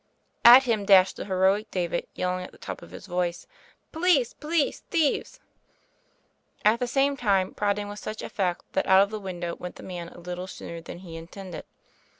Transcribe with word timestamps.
At 0.43 0.63
him 0.63 0.83
dashed 0.83 1.17
the 1.17 1.25
heroic 1.25 1.69
Dave, 1.69 2.05
yelling 2.15 2.43
at 2.43 2.51
the 2.51 2.57
top 2.57 2.81
of 2.81 2.89
his 2.89 3.05
voice: 3.05 3.45
"Police— 3.91 4.33
Police— 4.33 4.81
^Thieves 4.91 5.37
I" 6.65 6.73
at 6.73 6.79
the 6.79 6.87
same 6.87 7.15
time 7.15 7.53
prodding 7.53 7.87
with 7.87 7.99
such 7.99 8.23
effect 8.23 8.63
that 8.73 8.87
out 8.87 9.03
of 9.03 9.11
the 9.11 9.19
window 9.19 9.53
went 9.53 9.75
the 9.75 9.83
man 9.83 10.09
a 10.09 10.17
little 10.19 10.47
sooner 10.47 10.81
than 10.81 10.97
he 11.05 11.17
intended. 11.17 11.65